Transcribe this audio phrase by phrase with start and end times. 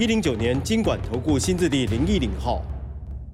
[0.00, 2.64] 一零九年金管投顾新字第零一零号。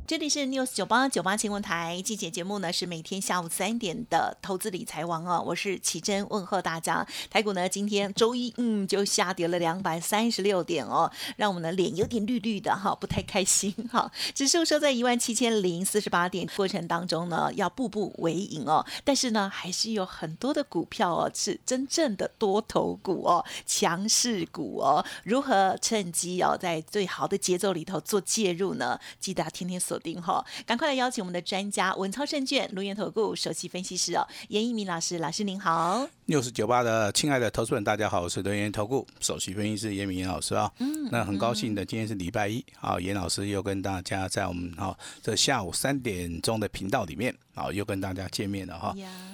[0.06, 7.05] 这里是 News 九八九八新闻台，季节节目呢是每天下午三点的投资理财王哦，我是奇珍问候大家。
[7.29, 14.09] 台股呢今天周一嗯就下跌了两百三十六点哦，让我们的脸有点绿绿的哈，不太开心哈。
[14.32, 29.01] 指数收在一万七千零四十八点，过程当中呢要步步为营哦，但是呢还是有很多的股票哦是真正的多头股哦，强势股哦，如何趁机哦在最好的节奏里头做介入呢？
[29.18, 36.06] 记得要天天锁锁定哈，赶快来邀请我们的专家文超证券卢源投顾首席分析师哦，严一鸣老师，老师您好。
[36.27, 40.69] 六十九八的亲爱的投资人，大家好，我是德源投顾首席分析师严明严老师啊。
[40.80, 48.93] 嗯，那很高兴的，今天是礼拜一啊，严老师又跟大家在我们哈这下午三点钟的频道里面啊，又跟大家见面了哈。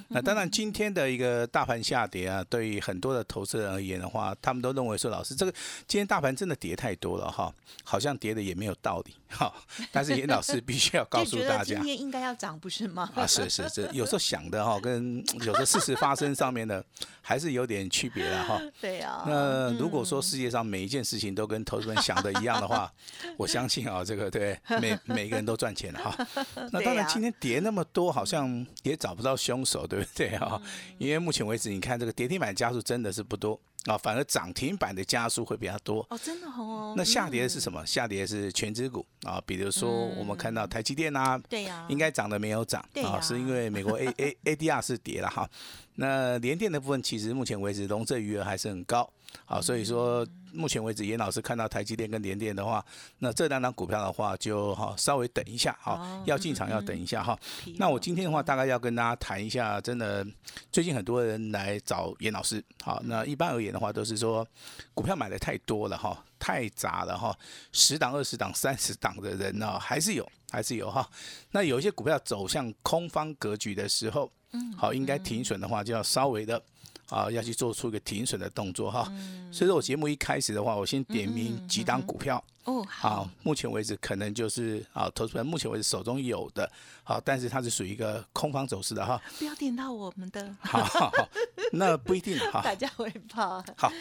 [0.09, 5.53] 那当然，今天的一个大盘下跌啊，对于很多的投资人而言的话，他们都认为说，老师这个
[5.89, 7.51] 今天大盘真的跌太多了哈，
[7.83, 9.51] 好像跌的也没有道理哈。
[9.91, 13.11] 但是严老师必须要告诉大家，今天应该要涨不是吗？
[13.15, 16.82] 啊，是是是，有时候想的哈，跟有时候事实发生上面的。
[17.21, 18.61] 还是有点区别了哈。
[18.81, 19.25] 对啊。
[19.27, 22.93] 那如果说世界上每一件事情都跟投资人想的一样的话，
[23.37, 26.29] 我相信啊，这个对每每个人都赚钱了哈。
[26.73, 30.61] 那当然，今天跌那么多，好像也找不到凶手，对不对哈？
[30.99, 33.61] 因为目前为止，你看这个跌停板家数真的是不多。
[33.87, 36.95] 啊，反而涨停板的家数会比较多哦，真的哦。
[36.97, 37.85] 那下跌的是什么？
[37.85, 45.49] 下跌的是全指股啊，比如说我们看到台积电啊，对呀，应该涨的没有涨啊，是因为美国 A A A D R 是跌了哈。
[45.97, 49.09] 那联电的部分其实目前为止融资余额还是很高
[49.47, 50.27] 啊，所以说。
[50.55, 52.85] 目前为止，严老师看到台积电跟联电的话，
[53.21, 57.35] 那这两档股票的话，就哈稍微等一下哈，要进场要等一下哈。
[57.79, 60.23] 那我今天的话，大概要跟大家谈一下，真的
[60.71, 64.47] 最近很多人来找严老师，好，那一般而言的话，都是说
[64.93, 67.35] 股票买的太多了哈，太杂了哈，
[67.73, 71.09] 十档、二十档、三十档的人呢，还是有，还是有哈。
[71.51, 76.63] 那有一些股票走向空方格局的时候，嗯，好，应该停损的话，就要稍微的。
[77.13, 79.05] 啊，要去做出一个停损的动作哈，
[79.53, 82.43] 所以说我节目一开始的话，我先点名几档股票。
[82.65, 86.71] 哦，好，目前为止可能就是啊，投资人目前为止手中有的，
[87.03, 91.13] 好，但是它是属于一个空方走势的哈，不要点到我们的，好好，
[91.75, 93.61] 那不一定哈，大家会怕。
[93.77, 93.93] 好，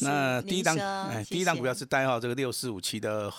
[0.00, 0.76] 那第一档，
[1.24, 3.32] 第一档股票是代号这个六四五七的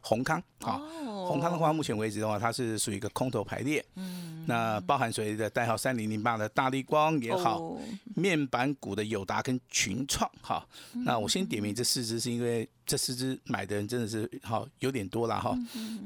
[0.00, 0.78] 宏康，好，
[1.26, 4.44] 宏康的话，目前为止的话，它是属于一个空头排列，嗯。
[4.46, 7.76] 那包含谁的代号三零零八的大力光也好，
[8.16, 10.66] 面板股的友达跟群创哈，
[11.04, 15.56] 那我先点名这四只，是因为这四只买的人真的是好有点多了哈。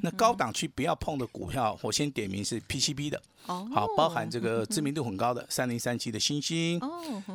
[0.02, 6.80] 那高档区不要碰的股票，我先点名是 PCB 的，好，包含这个知名度很高的三零三七的星星，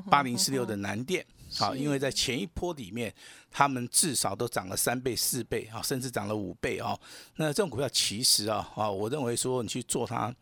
[0.10, 1.26] 八零四六的南电。
[1.56, 3.14] 好，因为在前一波里面，
[3.50, 6.98] 他们至少都涨了三倍、四倍啊，甚至涨了五倍啊。
[7.38, 10.34] 那这种股票其实啊啊，我认为说你去做它。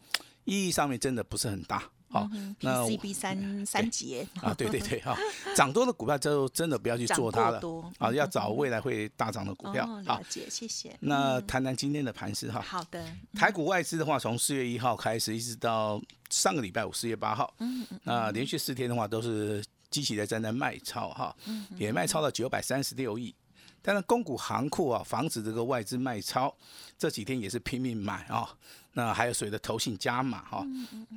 [0.46, 2.30] 意义上面真的不是很大，好，
[2.62, 5.18] 那 C B 三三节啊，对 对对，哈，
[5.56, 7.60] 涨多的股票就真的不要去做它了，
[7.98, 9.86] 啊，要找未来会大涨的股票。
[10.06, 10.96] 了解，谢谢。
[11.02, 12.62] 那谈谈今天的盘势哈。
[12.62, 13.06] 好的。
[13.34, 21.36] 台股外资的话，从四月一号开始，一直到上个礼拜五四月八号，嗯嗯，那连续四天的话都是积极的站在卖超哈，
[21.78, 23.36] 也卖超了九百三十六亿。
[23.82, 26.56] 但是，公股行库啊，防止这个外资卖超，
[26.98, 28.50] 这几天也是拼命买啊。
[28.98, 30.66] 那还有谁的投信加码哈？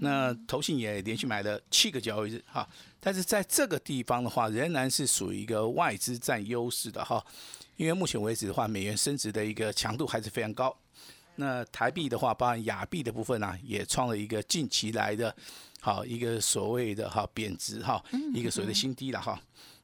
[0.00, 2.68] 那投信也连续买了七个交易日哈。
[2.98, 7.24] 但是在这个地方的话，仍然是属于一个外资占优势的哈。
[7.76, 10.76] 因为目前为止的话，美元升值的一个强度还是非常高。
[11.36, 15.32] 那台币的话，包含亚币的部分呢，也创了一个近期来的
[15.80, 18.02] 好一个所谓的哈贬值哈，
[18.34, 19.40] 一个所谓的新低了哈。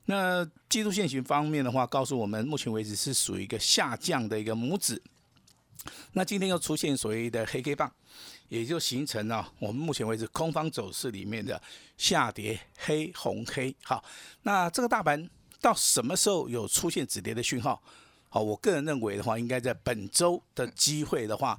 [0.07, 5.01] 那技术线型方面的话，告诉我们目前为止是属于一个下降的一个拇指。
[6.13, 7.91] 那今天又出现所谓的黑 K 棒，
[8.49, 11.61] 也就形成了我们目前为止空方走势里面的
[11.97, 13.75] 下跌黑红黑。
[13.83, 14.05] 好，
[14.43, 15.29] 那这个大盘
[15.61, 17.83] 到什么时候有出现止跌的讯号？
[18.29, 21.57] 好，我个人认为的话，应该在本周的机会的话，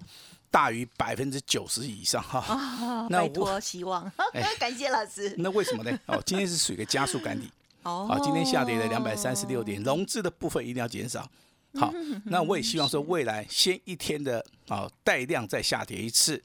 [0.52, 3.08] 大于百分之九十以上哈。
[3.10, 4.12] 那托希望，
[4.60, 5.34] 感谢老师。
[5.38, 6.00] 那为什么呢？
[6.08, 7.50] 哦，今天是属于一个加速赶底。
[7.84, 11.30] 哦，今天下跌了两百三十六点，融资的部分一定要减少。
[11.76, 11.94] 好，
[12.26, 16.42] 那我也希望说未来先一天的啊带量再下跌一次，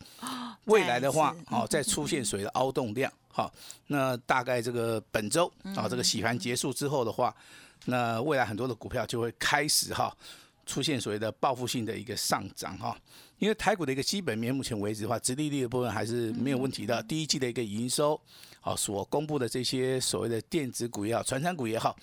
[0.65, 3.53] 未来的话哦再出现所谓的凹动量，好，
[3.87, 7.35] 那大概这个本周啊这个洗盘结束之后的话，
[7.85, 10.13] 那未来很多的股票就会开始哈
[10.67, 12.97] 出现所谓的报复性的一个上涨哈，
[13.39, 18.21] 因为台股的一个基本面目前为止的话，直利率的部分还是没有问题的，第一季的一个营收
[18.61, 21.97] 好所公布的这些所谓的电子股也好，传产股也好。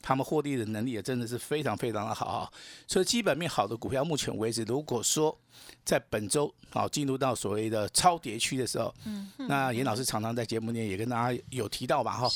[0.00, 2.50] 他们获利的能力也真的是非常非常的好啊，
[2.86, 5.36] 所以基本面好的股票，目前为止，如果说
[5.84, 12.30] 在本周啊进入到所谓的超跌区的时候，嗯，那严老师常常在节目里也跟大家有提到吧，哈，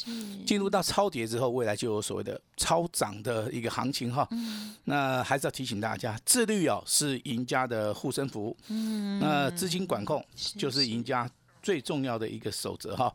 [0.44, 10.24] 进入到超跌之后，未来就有所谓的超涨的一个行情哈，嗯，那还是要提醒大家，自律哦是赢家的护身符，嗯，那资金管控
[10.58, 11.30] 就是赢家
[11.62, 13.14] 最重要的一个守则哈，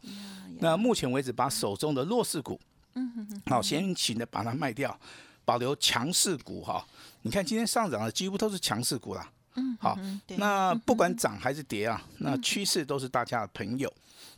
[0.60, 2.60] 那目前为止把手中的弱势股。
[3.46, 5.00] 好，先行的把它卖掉，
[5.46, 6.86] 保留强势股哈。
[7.22, 9.30] 你看今天上涨的几乎都是强势股啦。
[9.56, 9.98] 嗯，好，
[10.38, 13.92] 那不管涨还是跌啊，那趋势都是大家的朋友。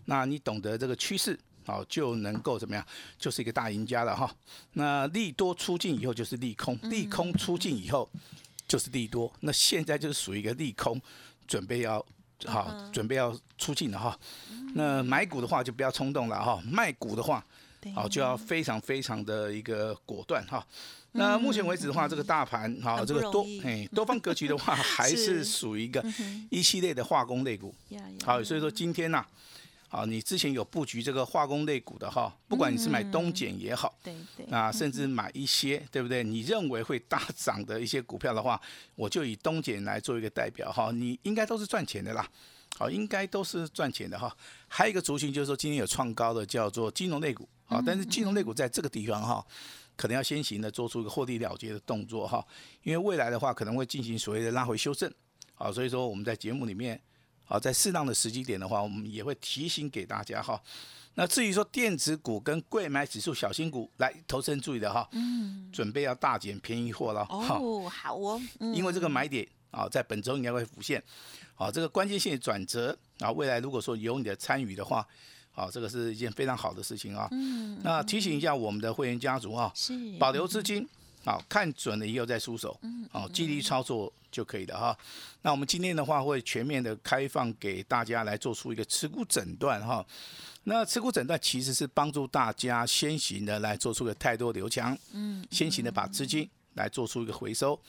[0.05, 2.85] 那你懂得这个趋势，好就能够怎么样，
[3.17, 4.33] 就是一个大赢家了哈。
[4.73, 8.09] 那利多出尽以后就是利空，利空出尽以后
[8.67, 9.31] 就是利多。
[9.41, 10.99] 那现在就是属于一个利空，
[11.45, 12.03] 准备要
[12.45, 14.17] 好，准备要出尽了哈。
[14.73, 17.45] 那买股的话就不要冲动了哈，卖股的话。
[17.95, 20.65] 好，就要非常非常的一个果断哈。
[21.13, 26.03] 那目前为止的话，这个大盘哈，这个多哎多方格局的话，还是 属于一个
[26.51, 27.73] 一系列的化工类股。
[28.23, 29.25] 好，所以说今天呢，
[29.87, 36.23] 好，你之前有布局这个化工类股的哈，不管你是买东碱也好，对对，啊，甚至买一些对不对？
[36.23, 38.61] 你认为会大涨的一些股票的话，
[38.95, 42.29] 我就以东碱来做一个代表哈，你应该都是赚钱的啦。
[42.77, 44.31] 好，应该都是赚钱的哈。
[44.67, 47.49] 还有一个族群就是说，今天有创高的叫做金融类股。
[47.69, 49.45] 好，但是金融类股在这个地方哈，
[49.95, 52.43] 可能要先行的做出一个获利了结的动作哈，
[52.81, 55.13] 因为未来的话可能会进行所谓的拉回修正。
[55.53, 56.99] 好，所以说我们在节目里面，
[57.45, 60.59] 好，在适当的时机点的话，我们也会提醒给大家哈。
[61.13, 67.21] 那至于说电子股跟贵买指数小新股，来投资人注意的哈，嗯，准备要大减便宜货了。
[67.29, 68.41] 哦，好哦，
[68.73, 71.03] 因为这个买点啊，在本周应该会浮现。
[71.53, 75.07] 好，这个关键性的转折啊，未来如果说有你的参与的话。
[75.51, 77.27] 好，这个是一件非常好的事情啊。
[77.31, 77.79] 嗯。
[77.83, 80.87] 那提醒一下我们的会员家族啊，是保留资金，
[81.25, 82.77] 好看准了以后再出手。
[82.81, 83.07] 嗯。
[83.11, 84.97] 哦，纪律操作就可以了哈。
[85.41, 90.05] 那我们今天的话会全面的开放给大家来做出一个持股诊断哈。
[90.65, 97.79] 那持股诊断其实是帮助大家先行的来做出个太多流强，嗯，先行的把资金来做出一个回收。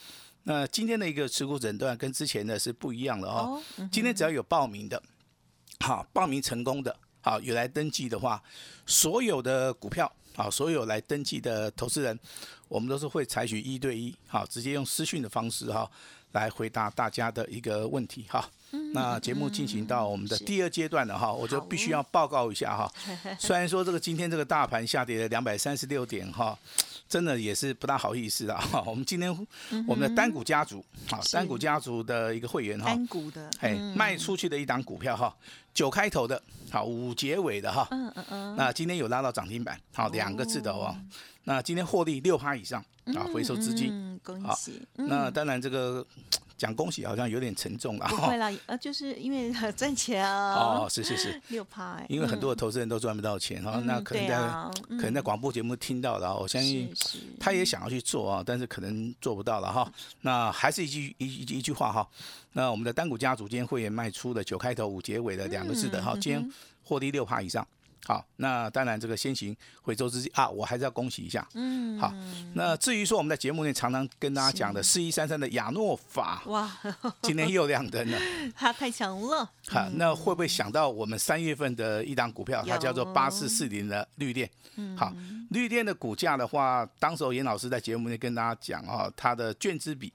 [0.45, 3.61] 那今天的一个持股诊断跟之前的是不一样的哦。
[3.93, 5.03] 今天只要有报名的，
[5.81, 6.97] 好，报名成功的。
[7.21, 8.43] 好，有来登记的话，
[8.87, 12.19] 所有的股票，好，所有来登记的投资人，
[12.69, 15.91] 我们都是会采取一对一，好，直接用私讯的方式，哈，
[16.33, 18.49] 来回答大家的一个问题，哈。
[18.93, 22.93] 那节目进行到我们的第二阶段了，哈，我就必须要报告一下，哈。
[23.39, 26.57] 虽然说这个今天这个大盘下跌了两百三十六点，哈。
[27.11, 28.63] 真的也是不大好意思啊！
[28.87, 29.29] 我们今天
[29.89, 35.37] 我们的单股家族，啊单股家族的一个会员哈，单股的，哎，卖出去的一档股票哈，
[35.75, 36.41] 九开头的，
[36.71, 40.97] 好五结尾的哈，嗯嗯嗯，那今天有拉到涨停板，好两个字的哦，
[41.43, 44.81] 那今天获利六趴以上啊，回收资金，恭喜！
[44.95, 46.07] 那当然这个。
[46.61, 50.53] 讲恭喜好像有点沉重了，不会啦，呃，就是因为 赚钱啊。
[50.53, 51.99] 哦，是是是，六趴。
[52.07, 54.37] 因为很多的投资人都赚不到钱哈，那可能在
[54.99, 56.93] 可能在广播节目听到了，我相信
[57.39, 59.91] 他也想要去做啊，但是可能做不到了哈。
[60.21, 61.27] 那还是一句一
[61.59, 62.07] 一句话哈，
[62.53, 66.53] 那我们的单股家族今天会员卖出的九开头五结尾的两个字的哈，今天
[66.85, 67.67] 获利六趴以上。
[68.07, 71.47] 好，那当然这个先行回收资金啊，我还是要恭喜一下。
[71.55, 72.13] 嗯，好，
[72.55, 76.77] 那至于说我们在节目内常常跟大家讲的四一三三的亚诺法，哇，
[77.23, 78.19] 今天又亮灯了，
[78.57, 79.49] 它太强了。
[79.69, 84.51] 好，那会不会想到我们三月份的一档股票，它叫做八四四零的绿电？
[84.77, 85.15] 嗯，好，
[85.51, 90.11] 绿电的股价的话，当时严老师在节目内跟大家讲啊，它的券资比，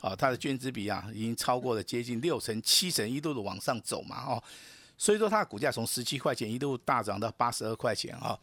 [0.00, 4.42] 啊，它的券资比啊，已经超过了接近六成、七成，一度的往上走嘛，哦。
[5.00, 8.38] 所以说它的股价从十七块钱一度大涨到八十二块钱啊，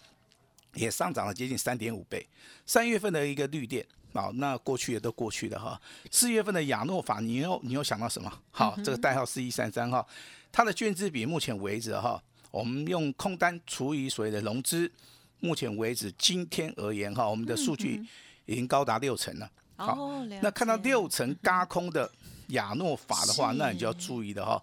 [0.74, 2.28] 也上涨了接近三点五倍。
[2.66, 5.80] 三月份的一个绿电啊，那过去也都过去了哈。
[6.10, 8.42] 四月份的亚诺法，你又你又想到什么？
[8.50, 10.04] 好，这个代号四一三三哈，
[10.52, 14.92] 它的券资比目前为止哈，我们用空单除以所谓的融资，
[15.40, 18.04] 目前为止今天而言哈，我们的数据
[18.48, 19.48] 已经高达六成了。
[19.76, 19.96] 好，
[20.42, 22.12] 那看到六成嘎空的
[22.48, 24.60] 亚诺法的话，那你就要注意的哈。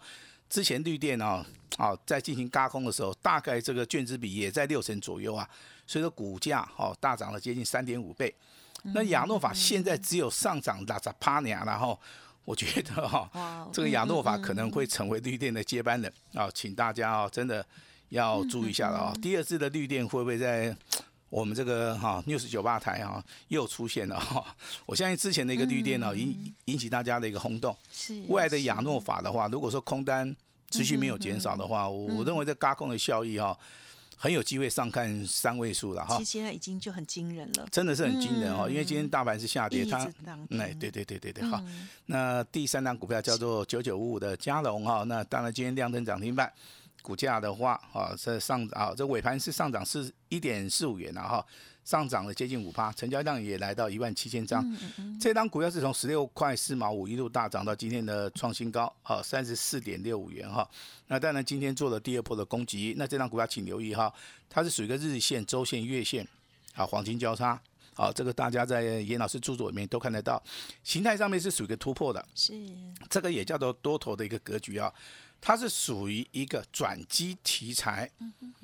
[0.54, 1.44] 之前绿电啊，
[1.78, 5.50] 啊，在进行嘎空的时候，大概这个券资比也在六成左右啊，
[5.84, 8.32] 所以说股价哦大涨了接近三点五倍。
[8.84, 11.98] 那亚诺法现在只有上涨拉扎帕尼亚，然后
[12.44, 17.66] 我觉得哈、哇这个亚诺法可能会成为绿电的接班人啊，请大家啊真的
[18.10, 19.12] 要注意一下了啊。
[19.20, 20.76] 第二次的绿电会不会在
[21.34, 24.54] 我们这个哈 news 九八台哈又出现了哈？
[24.86, 30.32] 我相信之前的一个绿电呢引引起大家的一个轰动，是未来的亚诺法的话，如果说空单
[30.70, 33.58] 持续没有减少的话，我我认为这嘎空的效益哈
[34.16, 36.16] 很有机会上看三位数了哈。
[36.18, 36.30] 其实。
[36.30, 38.70] 现在已经就很惊人了，真的是很惊人哦，嗯。
[38.70, 39.98] 因为今天大盘是下跌，它
[40.56, 40.78] 哎，停。
[40.78, 41.60] 对对对对对，好。
[41.66, 41.88] 嗯。
[42.06, 46.50] 那第三档股票叫做九九五五的嘉龙哈，那当然今天亮灯涨停板，
[47.04, 51.46] 股价的话啊，这上啊这尾盘是上涨是一点四五元了哈，
[51.84, 54.64] 上涨了接近五趴，成交量也来到一万七千张。
[55.20, 60.66] 这张股票是从十六块四毛五一路大涨到今天的创新高，啊三十四点六五元哈。
[61.08, 64.10] 那当然今天做了第二波的攻击，那这张股票请留意哈，
[64.48, 66.26] 它是属于一个日线、周线、月线
[66.74, 67.60] 啊黄金交叉。
[67.96, 70.42] 好，这个大家在严老师著作里面都看得到，
[70.82, 72.52] 形态上面是属于一个突破的，是
[73.08, 74.92] 这个也叫做多头的一个格局啊，
[75.44, 78.10] 它是属于一个转机题材，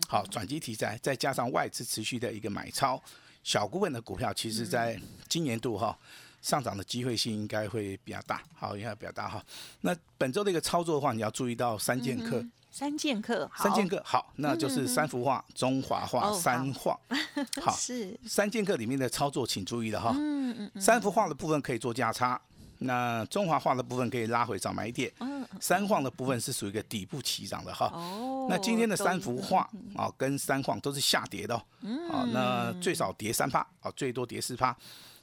[0.09, 3.01] 好，转机题材再加上外资持续的一个买超，
[3.45, 5.97] 小股本的股票，其实在今年度哈。
[6.43, 9.45] 上涨的机会性应该会比较大，好，应该比较大哈。
[9.83, 16.99] 那本周的一个操作的话，你要注意到三剑客，三剑客，三剑客好，那就是三幅画、中华画、哦三画，
[17.61, 18.19] 好，是。
[18.27, 20.15] 三剑客里面的操作，请注意了哈。
[20.17, 20.81] 嗯嗯嗯。
[20.81, 22.41] 三幅画的部分可以做价差，
[22.83, 27.91] 那中华化的部分可以拉回早买点，嗯三晃的部分是属于一个底部起涨的哈。
[27.93, 31.63] 哦，那今天的三幅画啊，跟三晃都是下跌的哦，
[32.11, 34.75] 啊，那最少跌三趴，啊，最多跌四趴，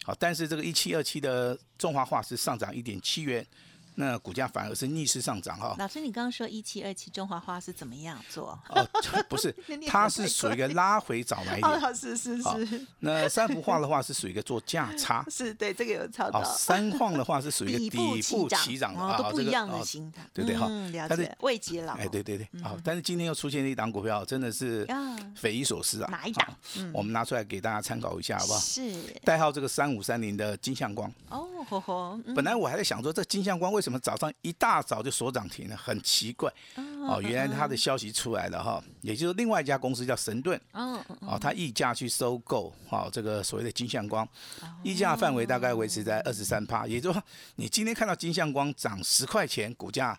[0.04, 3.46] 好，但是这个一七二七的中华化是上涨一点七元，
[4.00, 5.75] 那股价反而是逆势上涨哈。
[5.80, 8.58] 老师，你刚刚说一七二七中华花是怎么样做？
[8.70, 8.88] 哦，
[9.27, 9.51] 不是
[9.88, 11.66] 它是属于一个拉回早买点。
[11.66, 12.86] 哦，是是是。
[13.00, 25.18] 那三幅画的话是属于一个做价差，是，对，这个有操作，三晃的话是属于一个底部起起涨啊，都不一样的心态，对不对哈嗯，了解，未接了，哎，对对对，好，但是今天又出现了一档股票，真的是啊。
[25.36, 26.10] 匪夷所思啊！
[26.10, 26.48] 哪一档？
[26.48, 26.56] 好
[26.94, 28.60] 我们拿出来给大家参考一下，好不好？
[28.60, 28.92] 是。
[29.24, 32.34] 代号这个三五三零的金相光，哦，吼吼，嗯。
[32.34, 35.77] 本来我还在想说，这金相光为什么早上一大早就锁涨停呢？
[35.77, 36.51] 很奇怪
[37.08, 44.27] 哦，原来它的消息出来了哈，也就是另外一家公司叫神盾嗯嗯哦，它溢价去收购哦这个所谓的金相光，
[44.84, 47.24] 溢价范围大概维持在二十三趴，也就是说
[47.56, 50.17] 你今天看到金相光涨十块钱，股价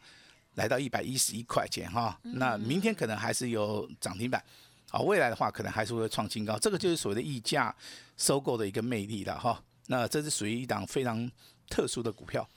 [0.54, 4.42] 来到一百一十一块钱哈，那明天可能还是有涨停板。
[4.90, 7.74] 好，未来的话可能还是会创新高，这个就是所谓的溢价
[8.16, 9.62] 收购的一个魅力了哈。
[9.88, 11.30] 那这是属于一档非常
[11.68, 12.48] 特殊的股票。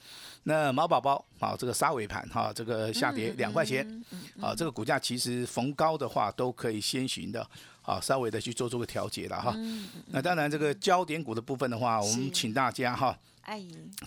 [0.44, 3.86] 那毛宝宝啊，这个杀尾盘哈，这个下跌两块钱，
[4.40, 7.48] 啊，这个股价其实逢高的话都可以先行的，
[7.84, 9.56] 啊，稍微的去做做个调节了哈。
[10.08, 13.18] 那当然，这个焦点股的部分的话，我们请大家哈，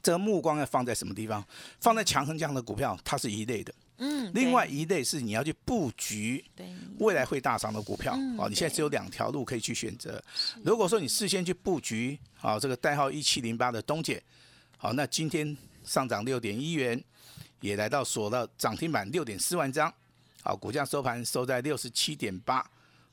[0.03, 1.45] 这个目光要放在什么地方？
[1.81, 3.73] 放在强横这样的股票，它是一类的。
[3.99, 6.45] 嗯，另外一类是你要去布局
[6.99, 10.21] 未来会大涨的股票嗯哦，你现在只有两条路可以去选择。
[10.65, 14.21] 如果说你事先去布局啊这个代号一七零八的东姐，
[14.77, 17.03] 好，那今天上涨六点一元，
[17.61, 19.93] 也来到锁了涨停板六点四万张，
[20.43, 22.65] 好，股价收盘收在六十七点八。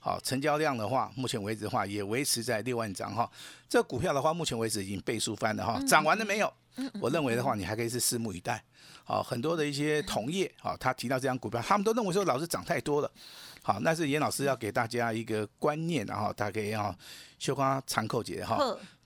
[0.04, 3.30] 好，成交量的话，目前为止的话也维持在六万张哈。
[3.70, 6.52] 这股票的话，目前为止已经倍数翻了哈，涨完了没有？
[7.00, 8.64] 我认为的话，你还可以是拭目以待。
[9.04, 13.12] 好，很多的一些同业啊，他提到这张股票，他们都认为说老师涨太多了。
[13.62, 16.96] 好，那是严老师要给大家一个观念，然后大家可以要
[17.38, 18.58] 修花长扣节哈。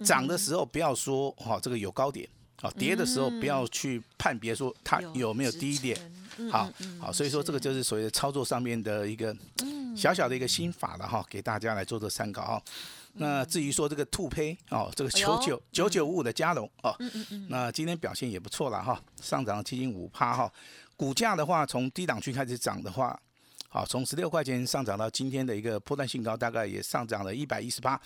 [0.05, 2.25] 涨的时候不要说哈这个有高点，
[2.61, 5.97] 好跌的时候不要去判别说它有没有低点。
[6.37, 6.69] 嗯好
[6.99, 9.33] 好，所以说这个就是所谓的操作上面的一个
[9.95, 12.61] 小小的一个心法了哈，给大家来做做参考哈。
[13.13, 16.93] 那至于说这个兔胚哦，这个九九九九五五的加龙哦，
[17.47, 20.51] 那今天表现也不错了哈，上涨了接近五趴哈。
[20.97, 23.17] 股价的话，从低档区开始涨的话，
[23.75, 27.99] 好，从十六块钱上涨到今天的一个波段性高，大概也上涨了一百一十八。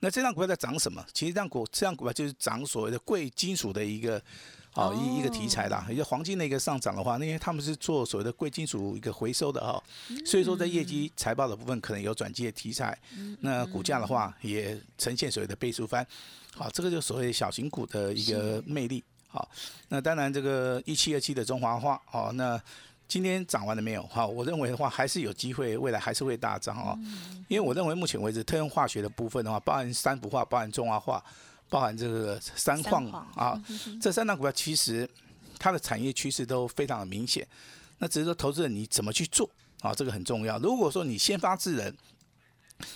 [0.00, 1.04] 那这张股票在涨什么？
[1.14, 4.20] 其实这张股这张股票就是涨所谓的贵金属的一个。
[4.74, 9.84] 好一一个题材啦，也就黄金的一个上涨的话，因为他们是做所谓的贵金属一个回收的哈，
[10.24, 12.98] 所以说在业绩财报的部分可能有转机的题材，
[13.40, 16.06] 那股价的话也呈现所谓的倍数翻，
[16.54, 19.04] 好，这个就所谓小型股的一个魅力。
[19.28, 19.46] 好，
[19.88, 22.58] 那当然这个一七二七的中华化，好，那
[23.12, 24.02] 今天涨完了没有？
[24.04, 26.98] 哈，我认为的话还是有机会，未来还是会大涨哦，
[27.46, 31.22] 因为我认为目前为止特用化学的部分的话，包含三氟化，包含中华化。
[31.68, 33.62] 包含这个三矿三矿啊，
[34.00, 35.08] 这三大股票其实
[35.58, 37.46] 它的产业趋势都非常的明显。
[37.98, 39.48] 那只是说投资人你怎么去做
[39.80, 40.58] 啊，这个很重要。
[40.58, 41.94] 如果说你先发制人，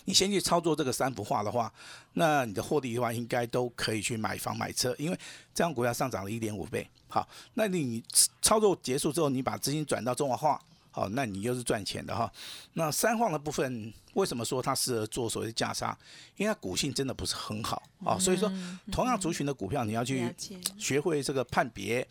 [0.05, 1.73] 你先去操作这个三幅画的话，
[2.15, 5.19] 那你的获利的话，应该都可以去买房买车，因为
[5.55, 6.89] 这样股票上涨了一点五倍。
[7.09, 8.03] 好，那你
[8.43, 12.31] 操作结束之后，你把资金转到中华画，好，那你又是赚钱的哈。
[12.75, 15.97] 那三晃的部分，为什么说它适合做所谓的价差？
[16.37, 18.53] 因为它股性真的不是很好啊，所以说
[18.91, 20.35] 同样族群的股票，你要去
[20.79, 22.07] 学会这个判别，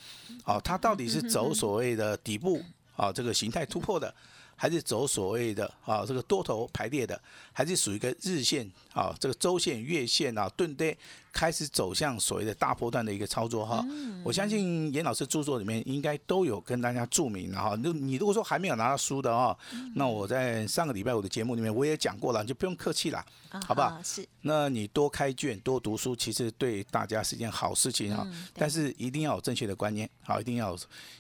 [0.46, 2.64] 哦，它到底是走 所谓的底部
[2.96, 4.14] 啊，这个形态突破的。
[4.56, 7.22] 还是走所谓的啊这个多头排列的，
[7.54, 10.98] 还是属于一个日线啊这个周线、月线啊钝跌。
[11.36, 13.86] 开始走向所谓的大波段的一个操作哈，
[14.24, 17.78] 我相信严老师著作里面应该都有跟大家注明了哈。
[17.84, 19.56] 那你如果说还没有拿到书的哦，
[19.96, 23.22] 那我在上个礼拜我的节目里面我也讲过了，你就不用客气了，
[23.68, 24.00] 好不好？
[24.02, 24.26] 是。
[24.44, 28.26] 那你多开卷、多读书，其实对大家是件好事情哈。
[28.54, 30.74] 但是一定要有正确的观念，好，一定要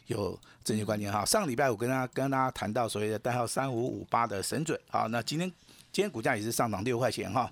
[0.07, 1.25] 有正确观念哈。
[1.25, 5.51] 上个礼拜我跟大家跟大家谈到所谓的代号三五五八的神准，好，那今天
[5.91, 7.51] 今天股价也是上涨六块钱哈。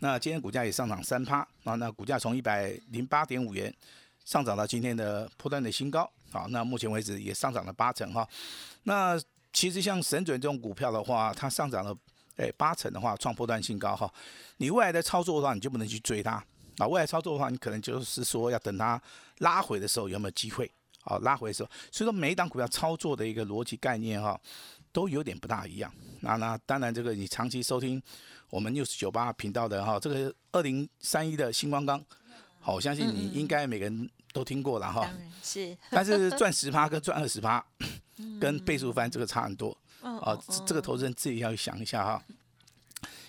[0.00, 3.72] 那今天股价也上涨三趴啊，那股价从一百零八点五元
[4.24, 8.28] 上涨到今天的破断的新高啊，那目前为止也上涨了八成哈。
[8.84, 9.20] 那
[9.52, 11.96] 其实像神准这种股票的话，它上涨了
[12.36, 14.12] 诶八成的话，创破断新高哈。
[14.58, 16.32] 你未来的操作的话，你就不能去追它
[16.76, 16.86] 啊。
[16.86, 19.00] 未来操作的话，你可能就是说要等它
[19.38, 20.70] 拉回的时候有没有机会
[21.02, 21.18] 啊？
[21.22, 24.38] 拉回的时候，所以说每一档股票操作的一个逻辑概念哈，
[24.92, 25.92] 都有点不大一样。
[26.20, 28.02] 那那当然这个你长期收听。
[28.50, 32.02] 我们六十九八频道的哈，这个二零三一的星光钢，
[32.60, 35.06] 好，我相信你应该每个人都听过了哈。
[35.42, 35.76] 是。
[35.92, 37.62] 但是赚十趴跟赚二十趴，
[38.40, 39.76] 跟倍数翻这个差很多。
[40.00, 40.42] 哦。
[40.66, 42.22] 这个投资人自己要想一下哈。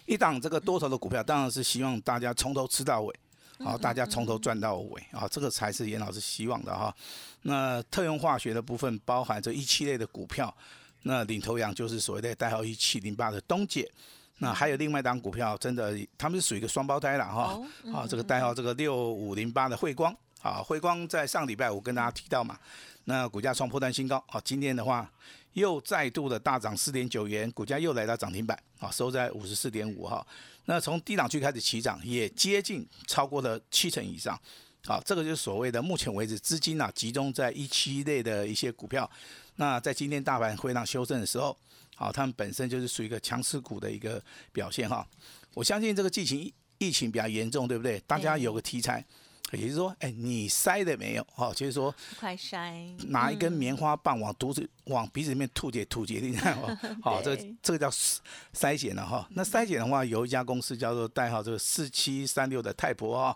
[0.06, 3.14] 一档这个多头的股票，当然是希望大家从头吃到尾，
[3.58, 6.96] 好，大家从头赚到尾啊，这个才是严老师希望的哈。
[7.42, 10.56] 那特用化学的部分包含这一期类的股票，
[11.04, 13.90] 那领头羊就是所谓的代号一七零八的东姐。
[14.42, 17.62] 那还有另外一档股票，真的他们是属于一个双胞胎了哈，
[17.94, 22.58] 啊，这个代号这个六五零八的汇光，啊，汇光在上礼拜我跟大家提到嘛，
[23.04, 25.12] 那股价创破断新高，啊，今天的话
[25.56, 30.26] 又再度的大涨四点九元，股价又来到涨停板，啊，收在五十四点五哈，
[30.64, 34.40] 那从低档区开始起涨，也接近超过了七成以上，
[34.86, 39.10] 好，这个就是所谓的目前为止资金啊集中在一期类的一些股票，
[39.56, 41.58] 那在今天大盘会上修正的时候。
[41.96, 45.06] 好，他们本身就是属于一个强势股的一个表现哈。
[45.54, 48.00] 我相信这个疫情疫情比较严重，对不对？
[48.08, 49.06] 大家有个题材，
[49.52, 51.28] 也就是说，哎，你塞的没有？
[51.36, 56.74] 哈，就是说，快塞，拿一根棉花棒往肚子、往鼻子里面吐解、吐解，你看哦。
[57.04, 57.90] 好，这这个叫
[58.54, 59.28] 筛检了哈。
[59.32, 63.36] 那筛检的话，有一家公司叫做代号这个四七三六的泰博啊。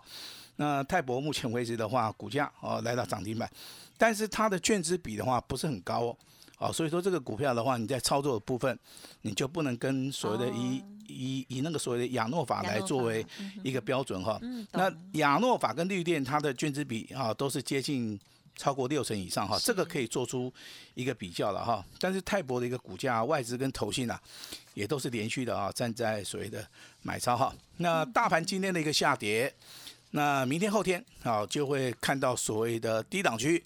[0.56, 3.50] 那泰博目前为止的话，股价哦来到涨停板，
[3.98, 6.16] 但是它的券资比的话不是很高哦。
[6.58, 8.78] 哦，所以说这个股票的话，你在操作的部分，
[9.22, 13.26] 你就不能跟所谓的以以以那个所谓的亚诺法来作为
[13.64, 14.40] 一个标准哈。
[14.70, 18.18] 那亚诺法跟绿电它的券资比啊都是接近
[18.54, 20.50] 超过六成以上哈，这个可以做出
[20.94, 21.84] 一个比较了哈。
[21.98, 24.18] 但是泰博的一个股价，外资跟投信啊，
[24.74, 26.64] 也都是连续的啊站在所谓的
[27.02, 27.52] 买超哈。
[27.78, 29.52] 那大盘今天的一个下跌，
[30.14, 33.62] 那明天后天啊就会看到所谓的低档区。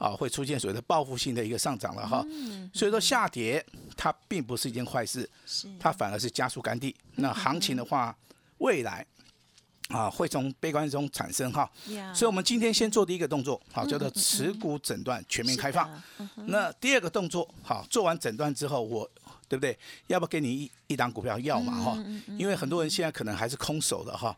[0.00, 2.24] 啊，会出现所谓的报复性的一个上涨了哈，
[2.72, 3.62] 所以说下跌
[3.98, 5.28] 它并不是一件坏事，
[5.78, 6.96] 它反而是加速干地。
[7.16, 8.16] 那行情的话，
[8.60, 9.04] 未来
[9.88, 11.70] 啊会从悲观中产生哈，
[12.14, 16.02] 所以我们今天先做第一个动作，好叫做持股诊断全面开放。
[16.46, 19.10] 那第二个动作，好做完诊断之后，我。
[19.50, 19.76] 对不对？
[20.06, 22.04] 要不给你一一档股票要嘛哈？
[22.38, 24.34] 因为很多人现在可能还是空手的哈。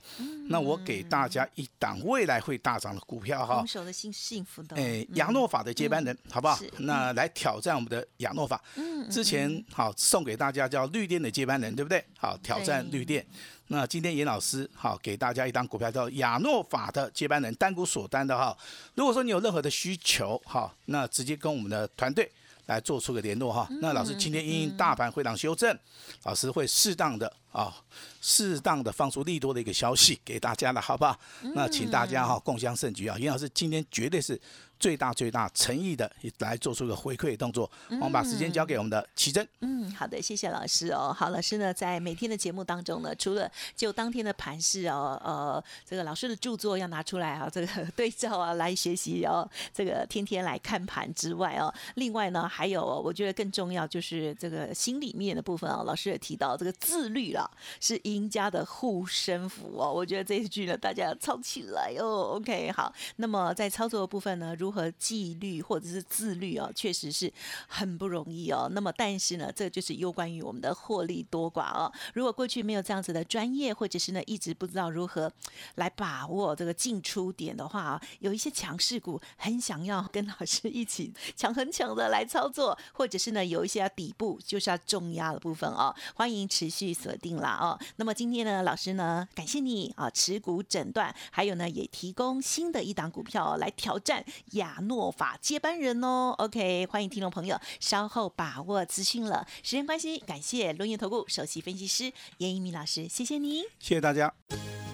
[0.49, 3.57] 那我给大家一档未来会大涨的股票哈。
[3.57, 4.75] 空手的幸幸福的。
[4.75, 6.59] 哎，亚诺法的接班人，好不好？
[6.79, 8.59] 那来挑战我们的亚诺法。
[8.77, 9.07] 嗯。
[9.11, 12.03] 之前好送给大家叫绿电的接班人，对不对？
[12.17, 13.27] 好，挑战绿电。
[13.67, 18.57] 那今天严老师好给大家一档股票叫亚诺法的接班人，单股锁单的哈。
[18.95, 22.31] 如果说你有任何的需求哈，那直接跟我们的团队。
[22.73, 25.79] 来做出个联络哈，那老师今天因大盘回档修正，
[26.25, 27.75] 老师会适当的啊，
[28.21, 31.19] 适当的放出利多的一个消息给大家了，好不好？
[31.55, 34.41] 那请大家哈共襄盛举啊，严老师今天绝对是。
[34.83, 39.47] 最大最大诚意的来做出一个回馈动作，我们把时间交给我们的奇珍。
[39.61, 41.15] 嗯，好的，谢谢老师哦。
[41.17, 57.49] 好，老师呢在每天的节目当中呢，除了就当天的盘势哦，呃，这个老师的著作要拿出来啊，这个对照啊来学习哦，这个天天来看盘之外哦， 另外呢还有我觉得更重要就是这个心里面的部分啊，老师也提到这个自律了
[57.81, 62.35] 是赢家的护身符哦，我觉得这一句呢大家要抄起来哦。
[62.35, 67.33] OK，好，那么在操作的部分呢，如何纪律或者是自律哦，确实是
[67.69, 68.69] 很不容易哦。
[68.73, 71.93] 那么，但是呢，这就是攸关于我们的获利多寡哦。
[72.15, 75.31] 如果过去没有这样子的专业，或者是呢一直不知道如何
[75.75, 87.79] 来把握这个进出点的话啊，有一些强势股很想要跟老师一起 抢很抢的来操作，或者是呢有一些底部就是要重压的部分哦，欢迎持续锁定啦哦。
[87.97, 94.25] 那么今天呢，老师呢感谢你啊，持股诊断，还有呢也提供新的一档股票来挑战
[94.63, 96.33] 亚诺法接班人哦。
[96.39, 99.45] OK，欢迎听众朋友稍后把握资讯了。
[99.65, 104.33] 时间关系，感谢轮研投顾首席分析师严一鸣老师，谢谢你，谢谢大家。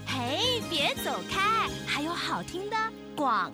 [0.07, 2.77] 嘿，别走开，还有好听的
[3.15, 3.53] 广。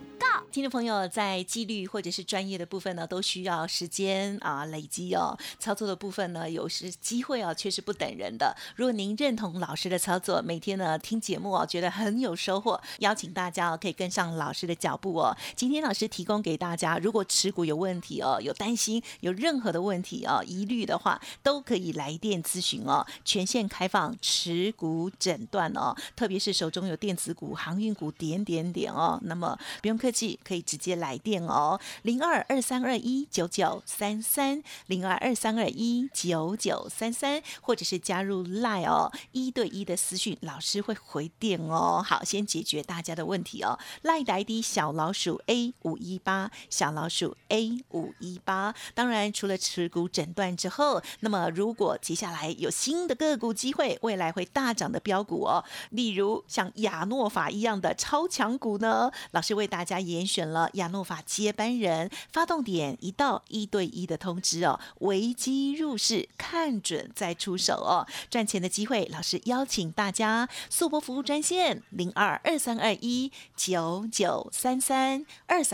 [0.50, 5.36] 听众朋友，在纪律或者是专业的部分呢，都需要时间啊累积哦。
[5.58, 8.56] 操作的部分呢，有时机会啊，却是不等人的。
[8.76, 15.36] 如果您认同老师的操作，每天呢听节目哦，觉得很有收获，邀请大家哦可以跟上老师的脚步哦。
[15.56, 23.06] 今天老师提供给大家，如果持股有问题哦，有担心有任何的问题哦，疑虑的话，都可以来电咨询哦。
[23.24, 30.38] 全线开放持股诊断哦，特别是手中有电子股、航运股点点点哦，那么不用客气。
[30.44, 42.02] 可以直接来电哦，零二二三二一九九三三，零二二三二一九九三三，或者是加入 Line 哦，一对一的私讯，老师会回电哦。
[42.04, 43.78] 好，先解决大家的问题哦。
[44.02, 48.74] Line 的 ID 小老鼠 A 五一八，小老鼠 A 五一八。
[48.94, 59.94] 当然，除了持股诊断之后，那么如果接下来有新的个股机会，未来会大涨的标股哦，例如像亚诺法一样的超强股呢，老师为大家。
[60.04, 75.73] 严选了亚诺法接班人，发动点一到一对一的通知哦，危机入市，看准再出手哦，赚钱的机会，老师邀请大家速播服务专线零二二三二一九九三三二三